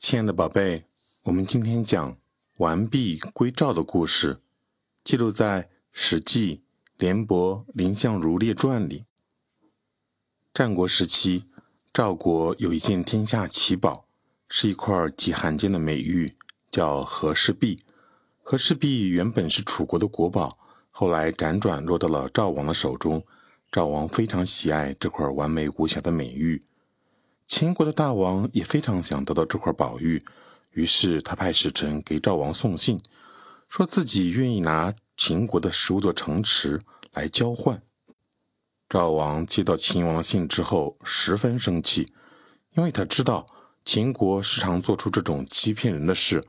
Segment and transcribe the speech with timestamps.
[0.00, 0.84] 亲爱的宝贝，
[1.24, 2.16] 我们今天讲
[2.56, 4.40] 完璧归赵的故事，
[5.04, 6.56] 记录在《史记·
[6.96, 9.04] 廉伯蔺相如列传》里。
[10.54, 11.44] 战国时期，
[11.92, 14.06] 赵国有一件天下奇宝，
[14.48, 16.34] 是一块极罕见的美玉，
[16.70, 17.78] 叫和氏璧。
[18.42, 20.58] 和氏璧原本是楚国的国宝，
[20.90, 23.22] 后来辗转落到了赵王的手中。
[23.70, 26.64] 赵王非常喜爱这块完美无瑕的美玉。
[27.50, 30.24] 秦国的大王也非常想得到这块宝玉，
[30.70, 33.02] 于是他派使臣给赵王送信，
[33.68, 36.80] 说自己愿意拿秦国的十五座城池
[37.12, 37.82] 来交换。
[38.88, 42.12] 赵王接到秦王的信之后，十分生气，
[42.74, 43.48] 因为他知道
[43.84, 46.46] 秦国时常做出这种欺骗人的事。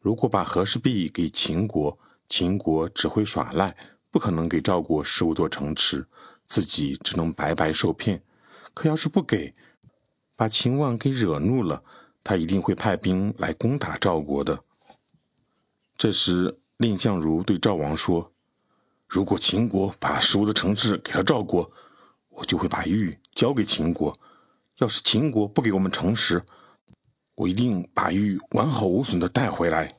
[0.00, 3.74] 如果把和氏璧给秦国，秦国只会耍赖，
[4.10, 6.06] 不可能给赵国十五座城池，
[6.44, 8.22] 自己只能白白受骗。
[8.74, 9.54] 可要是不给，
[10.34, 11.84] 把秦王给惹怒了，
[12.24, 14.64] 他一定会派兵来攻打赵国的。
[15.96, 18.32] 这时，蔺相如对赵王说
[19.06, 21.70] ：“如果秦国把十五的城池给了赵国，
[22.30, 24.12] 我就会把玉交给秦国；
[24.78, 26.42] 要是秦国不给我们城池，
[27.36, 29.96] 我一定把玉完好无损的带回来。”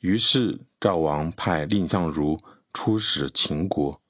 [0.00, 2.40] 于是，赵王派蔺相如
[2.72, 4.00] 出使秦国。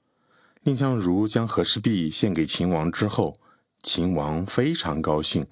[0.62, 3.38] 蔺相如将和氏璧献给秦王之后。
[3.82, 5.46] 秦王非常高兴，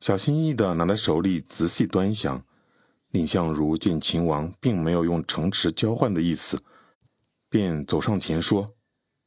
[0.00, 2.42] 小心翼翼地拿在手里仔细端详。
[3.10, 6.62] 蔺相如见秦王并没有用城池交换的意思，
[7.50, 8.70] 便走上前说：“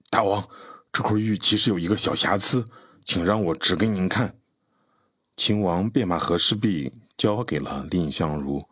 [0.10, 0.50] 大王，
[0.92, 2.66] 这块玉其实有一个小瑕疵，
[3.06, 4.36] 请让我指给您看。”
[5.38, 8.66] 秦王便把和氏璧交给了蔺相如。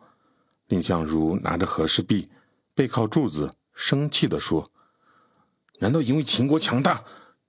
[0.66, 2.28] 蔺相如拿着和氏璧，
[2.74, 4.68] 背靠柱子，生气地说
[5.78, 7.04] ：“难道因为秦国强大，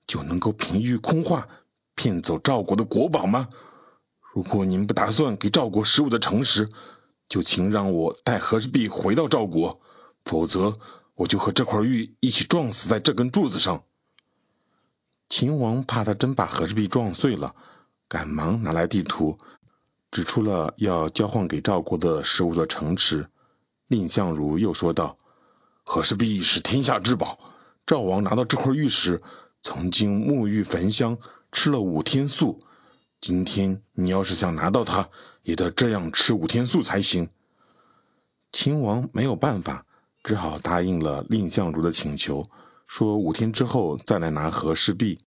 [0.06, 1.48] 就能够凭玉空话？”
[1.98, 3.48] 骗走赵国的国宝吗？
[4.32, 6.68] 如果您不打算给赵国十五的城池，
[7.28, 9.80] 就请让我带和氏璧回到赵国，
[10.24, 10.78] 否则
[11.16, 13.82] 我就和这块玉一起撞死在这根柱子上。
[15.28, 17.52] 秦王怕他真把和氏璧撞碎了，
[18.06, 19.36] 赶忙拿来地图，
[20.12, 23.28] 指出了要交换给赵国的十五座城池。
[23.88, 25.18] 蔺相如又说道
[25.82, 27.36] ：“和氏璧是天下之宝，
[27.84, 29.20] 赵王拿到这块玉时，
[29.62, 31.18] 曾经沐浴焚香。”
[31.50, 32.60] 吃了五天素，
[33.20, 35.08] 今天你要是想拿到它，
[35.42, 37.28] 也得这样吃五天素才行。
[38.52, 39.84] 秦王没有办法，
[40.22, 42.48] 只好答应了蔺相如的请求，
[42.86, 45.20] 说五天之后再来拿和氏璧。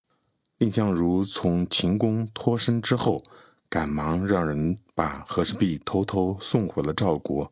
[0.57, 3.23] 蔺相如从秦宫脱身之后，
[3.67, 7.49] 赶忙让人把和氏璧偷偷送回了赵国。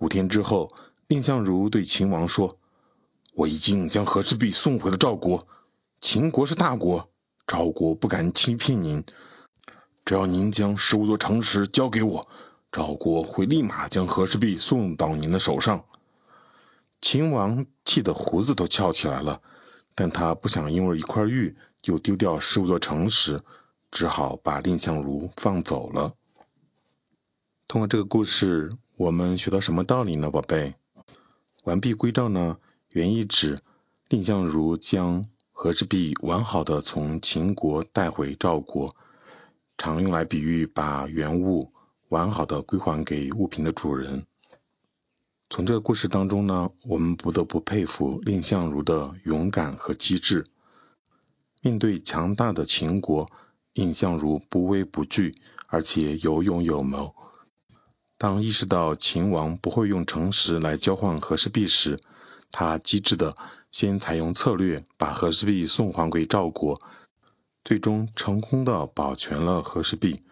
[0.00, 0.70] 五天之后，
[1.08, 2.58] 蔺相如对秦王说
[3.34, 5.46] ：“我已经将和氏璧送回了赵国。
[6.00, 7.08] 秦国是大国。”
[7.46, 9.04] 赵国不敢欺骗您，
[10.04, 12.28] 只要您将十五座城池交给我，
[12.72, 15.84] 赵国会立马将和氏璧送到您的手上。
[17.02, 19.42] 秦王气得胡子都翘起来了，
[19.94, 23.38] 但他不想因为一块玉就丢掉十五座城池，
[23.90, 26.14] 只好把蔺相如放走了。
[27.68, 30.76] 通过这个故事，我们学到什么道理呢，宝贝？
[31.64, 32.56] 完璧归赵呢，
[32.92, 33.58] 原意指
[34.08, 35.22] 蔺相如将。
[35.56, 38.94] 和氏璧完好的从秦国带回赵国，
[39.78, 41.72] 常用来比喻把原物
[42.08, 44.26] 完好的归还给物品的主人。
[45.48, 50.44] 从这个故事当中呢，我们不得不佩服蔺相如的勇敢和机智。
[51.62, 53.30] 面对强大的秦国，
[53.74, 55.36] 蔺相如不畏不惧，
[55.68, 57.14] 而且有勇有谋。
[58.18, 61.98] 当意识到秦王不会用诚实来交换和氏璧时，
[62.50, 63.34] 他机智的。
[63.74, 66.80] 先采用策略把和氏璧送还给赵国，
[67.64, 70.22] 最终成功的保全了和氏璧，